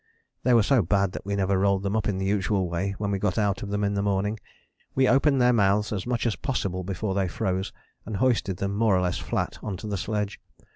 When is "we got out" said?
3.11-3.61